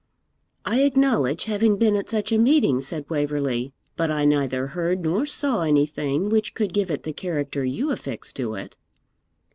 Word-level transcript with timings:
'I 0.65 0.81
acknowledge 0.81 1.43
having 1.43 1.77
been 1.77 1.95
at 1.95 2.09
such 2.09 2.31
a 2.31 2.39
meeting,' 2.39 2.81
said 2.81 3.07
Waverley; 3.07 3.71
'but 3.95 4.09
I 4.09 4.25
neither 4.25 4.65
heard 4.65 5.01
nor 5.01 5.27
saw 5.27 5.61
anything 5.61 6.29
which 6.31 6.55
could 6.55 6.73
give 6.73 6.89
it 6.89 7.03
the 7.03 7.13
character 7.13 7.63
you 7.63 7.91
affix 7.91 8.33
to 8.33 8.55
it.' 8.55 8.77